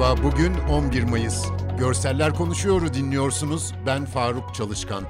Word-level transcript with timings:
Merhaba, 0.00 0.22
bugün 0.22 0.54
11 0.54 1.02
Mayıs. 1.02 1.44
Görseller 1.78 2.34
Konuşuyor'u 2.34 2.94
dinliyorsunuz. 2.94 3.74
Ben 3.86 4.04
Faruk 4.04 4.54
Çalışkan. 4.54 5.04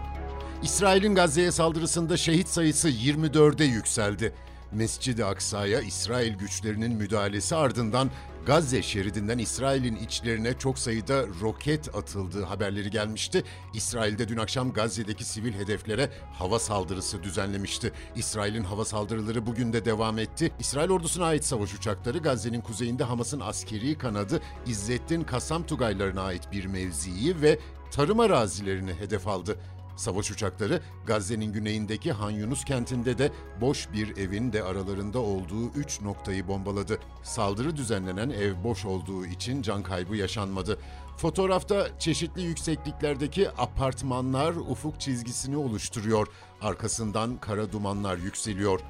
İsrail'in 0.62 1.14
Gazze'ye 1.14 1.52
saldırısında 1.52 2.16
şehit 2.16 2.48
sayısı 2.48 2.91
24'e 2.91 3.64
yükseldi. 3.64 4.34
Mescid-i 4.73 5.24
Aksa'ya 5.24 5.80
İsrail 5.80 6.34
güçlerinin 6.34 6.92
müdahalesi 6.92 7.56
ardından 7.56 8.11
Gazze 8.46 8.82
şeridinden 8.82 9.38
İsrail'in 9.38 9.96
içlerine 9.96 10.59
çok 10.59 10.79
sayıda 10.79 11.27
roket 11.41 11.95
atıldığı 11.95 12.45
haberleri 12.45 12.91
gelmişti. 12.91 13.45
İsrail'de 13.74 14.29
dün 14.29 14.36
akşam 14.36 14.73
Gazze'deki 14.73 15.24
sivil 15.24 15.52
hedeflere 15.52 16.10
hava 16.33 16.59
saldırısı 16.59 17.23
düzenlemişti. 17.23 17.92
İsrail'in 18.16 18.64
hava 18.64 18.84
saldırıları 18.84 19.47
bugün 19.47 19.73
de 19.73 19.84
devam 19.84 20.19
etti. 20.19 20.52
İsrail 20.61 20.91
ordusuna 20.91 21.24
ait 21.24 21.45
savaş 21.45 21.74
uçakları 21.74 22.19
Gazze'nin 22.19 22.61
kuzeyinde 22.61 23.05
Hamas'ın 23.05 23.41
askeri 23.41 23.98
kanadı 23.98 24.41
İzzettin 24.66 25.22
Kasam 25.22 25.66
Tugaylarına 25.66 26.22
ait 26.22 26.52
bir 26.52 26.64
mevziyi 26.64 27.41
ve 27.42 27.59
tarım 27.91 28.20
arazilerini 28.20 28.95
hedef 28.95 29.28
aldı. 29.28 29.56
Savaş 30.00 30.30
uçakları 30.30 30.82
Gazze'nin 31.06 31.52
güneyindeki 31.52 32.12
Han 32.12 32.30
Yunus 32.30 32.64
kentinde 32.64 33.18
de 33.18 33.32
boş 33.60 33.92
bir 33.92 34.16
evin 34.16 34.52
de 34.52 34.62
aralarında 34.62 35.18
olduğu 35.18 35.70
3 35.74 36.00
noktayı 36.00 36.48
bombaladı. 36.48 36.98
Saldırı 37.22 37.77
düzenlenen 37.77 38.30
ev 38.30 38.64
boş 38.64 38.84
olduğu 38.84 39.27
için 39.27 39.62
can 39.62 39.82
kaybı 39.82 40.16
yaşanmadı. 40.16 40.78
Fotoğrafta 41.16 41.98
çeşitli 41.98 42.42
yüksekliklerdeki 42.42 43.50
apartmanlar 43.50 44.55
ufuk 44.55 45.00
çizgisini 45.00 45.56
oluşturuyor. 45.56 46.28
Arkasından 46.60 47.36
kara 47.41 47.72
dumanlar 47.72 48.16
yükseliyor. 48.16 48.80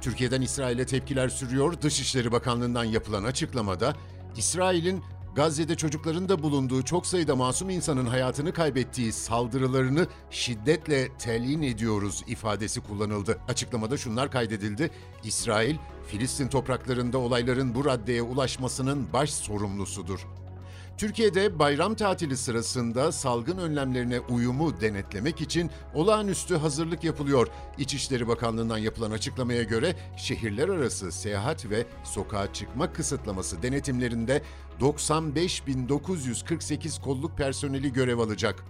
Türkiye'den 0.00 0.42
İsrail'e 0.42 0.86
tepkiler 0.86 1.28
sürüyor. 1.28 1.80
Dışişleri 1.82 2.32
Bakanlığı'ndan 2.32 2.84
yapılan 2.84 3.24
açıklamada 3.24 3.96
İsrail'in 4.36 5.02
Gazze'de 5.36 5.74
çocukların 5.74 6.28
da 6.28 6.42
bulunduğu 6.42 6.82
çok 6.82 7.06
sayıda 7.06 7.36
masum 7.36 7.70
insanın 7.70 8.06
hayatını 8.06 8.52
kaybettiği 8.52 9.12
saldırılarını 9.12 10.06
şiddetle 10.30 11.08
telin 11.18 11.62
ediyoruz 11.62 12.24
ifadesi 12.26 12.80
kullanıldı. 12.80 13.38
Açıklamada 13.48 13.96
şunlar 13.96 14.30
kaydedildi. 14.30 14.90
İsrail, 15.24 15.76
Filistin 16.06 16.48
topraklarında 16.48 17.18
olayların 17.18 17.74
bu 17.74 17.84
raddeye 17.84 18.22
ulaşmasının 18.22 19.12
baş 19.12 19.30
sorumlusudur. 19.30 20.26
Türkiye'de 20.98 21.58
bayram 21.58 21.94
tatili 21.94 22.36
sırasında 22.36 23.12
salgın 23.12 23.58
önlemlerine 23.58 24.20
uyumu 24.20 24.80
denetlemek 24.80 25.40
için 25.40 25.70
olağanüstü 25.94 26.56
hazırlık 26.56 27.04
yapılıyor. 27.04 27.48
İçişleri 27.78 28.28
Bakanlığı'ndan 28.28 28.78
yapılan 28.78 29.10
açıklamaya 29.10 29.62
göre 29.62 29.96
şehirler 30.16 30.68
arası 30.68 31.12
seyahat 31.12 31.70
ve 31.70 31.86
sokağa 32.04 32.52
çıkma 32.52 32.92
kısıtlaması 32.92 33.62
denetimlerinde 33.62 34.42
95.948 34.80 37.02
kolluk 37.02 37.38
personeli 37.38 37.92
görev 37.92 38.18
alacak. 38.18 38.64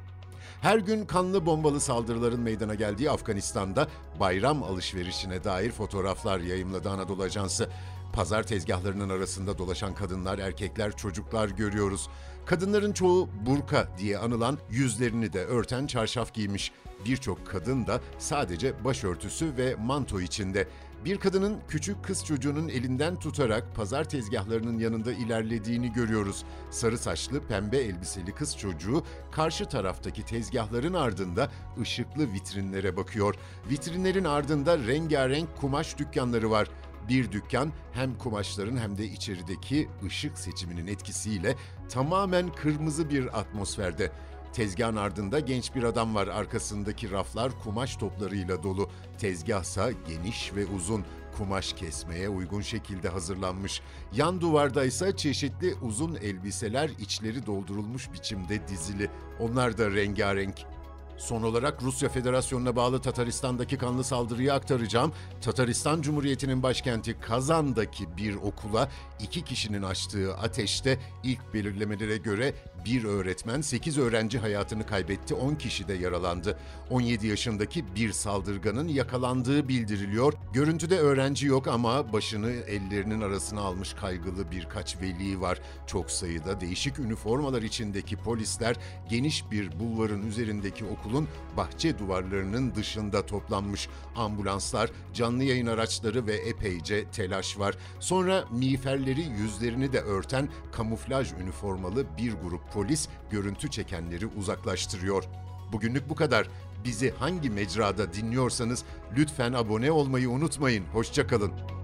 Her 0.60 0.78
gün 0.78 1.06
kanlı 1.06 1.46
bombalı 1.46 1.80
saldırıların 1.80 2.40
meydana 2.40 2.74
geldiği 2.74 3.10
Afganistan'da 3.10 3.88
bayram 4.20 4.62
alışverişine 4.62 5.44
dair 5.44 5.70
fotoğraflar 5.70 6.40
yayımladı 6.40 6.90
Anadolu 6.90 7.22
Ajansı. 7.22 7.68
Pazar 8.16 8.42
tezgahlarının 8.42 9.08
arasında 9.08 9.58
dolaşan 9.58 9.94
kadınlar, 9.94 10.38
erkekler, 10.38 10.96
çocuklar 10.96 11.48
görüyoruz. 11.48 12.08
Kadınların 12.46 12.92
çoğu 12.92 13.28
burka 13.46 13.88
diye 13.98 14.18
anılan 14.18 14.58
yüzlerini 14.70 15.32
de 15.32 15.44
örten 15.44 15.86
çarşaf 15.86 16.34
giymiş. 16.34 16.72
Birçok 17.04 17.46
kadın 17.46 17.86
da 17.86 18.00
sadece 18.18 18.84
başörtüsü 18.84 19.56
ve 19.56 19.74
manto 19.74 20.20
içinde. 20.20 20.68
Bir 21.04 21.18
kadının 21.18 21.58
küçük 21.68 22.04
kız 22.04 22.24
çocuğunun 22.24 22.68
elinden 22.68 23.16
tutarak 23.16 23.74
pazar 23.74 24.08
tezgahlarının 24.08 24.78
yanında 24.78 25.12
ilerlediğini 25.12 25.92
görüyoruz. 25.92 26.44
Sarı 26.70 26.98
saçlı, 26.98 27.40
pembe 27.40 27.78
elbiseli 27.78 28.32
kız 28.32 28.56
çocuğu 28.56 29.04
karşı 29.32 29.66
taraftaki 29.66 30.24
tezgahların 30.24 30.94
ardında 30.94 31.50
ışıklı 31.80 32.32
vitrinlere 32.32 32.96
bakıyor. 32.96 33.34
Vitrinlerin 33.70 34.24
ardında 34.24 34.78
rengarenk 34.78 35.56
kumaş 35.56 35.98
dükkanları 35.98 36.50
var. 36.50 36.68
Bir 37.08 37.32
dükkan 37.32 37.72
hem 37.92 38.18
kumaşların 38.18 38.76
hem 38.76 38.98
de 38.98 39.04
içerideki 39.04 39.88
ışık 40.06 40.38
seçiminin 40.38 40.86
etkisiyle 40.86 41.56
tamamen 41.88 42.52
kırmızı 42.52 43.10
bir 43.10 43.40
atmosferde. 43.40 44.12
Tezgahın 44.52 44.96
ardında 44.96 45.40
genç 45.40 45.74
bir 45.74 45.82
adam 45.82 46.14
var. 46.14 46.28
Arkasındaki 46.28 47.10
raflar 47.10 47.52
kumaş 47.64 47.96
toplarıyla 47.96 48.62
dolu. 48.62 48.90
Tezgahsa 49.18 49.90
geniş 50.08 50.54
ve 50.54 50.66
uzun. 50.66 51.04
Kumaş 51.36 51.72
kesmeye 51.72 52.28
uygun 52.28 52.60
şekilde 52.60 53.08
hazırlanmış. 53.08 53.80
Yan 54.12 54.40
duvarda 54.40 54.84
ise 54.84 55.16
çeşitli 55.16 55.74
uzun 55.82 56.14
elbiseler 56.14 56.90
içleri 56.98 57.46
doldurulmuş 57.46 58.12
biçimde 58.12 58.68
dizili. 58.68 59.10
Onlar 59.40 59.78
da 59.78 59.90
rengarenk. 59.90 60.75
Son 61.18 61.42
olarak 61.42 61.82
Rusya 61.82 62.08
Federasyonu'na 62.08 62.76
bağlı 62.76 63.00
Tataristan'daki 63.00 63.78
kanlı 63.78 64.04
saldırıyı 64.04 64.54
aktaracağım. 64.54 65.12
Tataristan 65.40 66.02
Cumhuriyeti'nin 66.02 66.62
başkenti 66.62 67.20
Kazan'daki 67.20 68.16
bir 68.16 68.34
okula 68.34 68.88
iki 69.20 69.44
kişinin 69.44 69.82
açtığı 69.82 70.34
ateşte 70.34 70.98
ilk 71.24 71.54
belirlemelere 71.54 72.16
göre 72.16 72.54
bir 72.84 73.04
öğretmen 73.04 73.60
8 73.60 73.98
öğrenci 73.98 74.38
hayatını 74.38 74.86
kaybetti, 74.86 75.34
10 75.34 75.54
kişi 75.54 75.88
de 75.88 75.94
yaralandı. 75.94 76.58
17 76.90 77.26
yaşındaki 77.26 77.94
bir 77.94 78.12
saldırganın 78.12 78.88
yakalandığı 78.88 79.68
bildiriliyor. 79.68 80.32
Görüntüde 80.52 80.98
öğrenci 80.98 81.46
yok 81.46 81.68
ama 81.68 82.12
başını 82.12 82.50
ellerinin 82.50 83.20
arasına 83.20 83.60
almış 83.60 83.94
kaygılı 83.94 84.50
birkaç 84.50 85.00
veli 85.00 85.40
var. 85.40 85.60
Çok 85.86 86.10
sayıda 86.10 86.60
değişik 86.60 86.98
üniformalar 86.98 87.62
içindeki 87.62 88.16
polisler 88.16 88.76
geniş 89.08 89.50
bir 89.50 89.80
bulvarın 89.80 90.26
üzerindeki 90.26 90.84
okulun 91.06 91.28
bahçe 91.56 91.98
duvarlarının 91.98 92.74
dışında 92.74 93.26
toplanmış. 93.26 93.88
Ambulanslar, 94.16 94.90
canlı 95.14 95.44
yayın 95.44 95.66
araçları 95.66 96.26
ve 96.26 96.34
epeyce 96.34 97.10
telaş 97.10 97.58
var. 97.58 97.76
Sonra 98.00 98.44
miğferleri 98.50 99.22
yüzlerini 99.22 99.92
de 99.92 100.00
örten 100.00 100.48
kamuflaj 100.72 101.32
üniformalı 101.32 102.06
bir 102.18 102.32
grup 102.32 102.72
polis 102.72 103.08
görüntü 103.30 103.70
çekenleri 103.70 104.26
uzaklaştırıyor. 104.26 105.24
Bugünlük 105.72 106.08
bu 106.08 106.14
kadar. 106.14 106.48
Bizi 106.84 107.14
hangi 107.18 107.50
mecrada 107.50 108.12
dinliyorsanız 108.12 108.84
lütfen 109.16 109.52
abone 109.52 109.92
olmayı 109.92 110.30
unutmayın. 110.30 110.84
Hoşçakalın. 110.92 111.75